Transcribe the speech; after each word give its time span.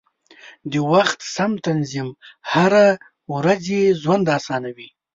د 0.71 0.73
وخت 0.91 1.19
سم 1.35 1.51
تنظیم 1.65 2.09
هره 2.51 2.85
ورځي 3.33 3.81
ژوند 4.01 4.25
اسانوي. 4.37 4.89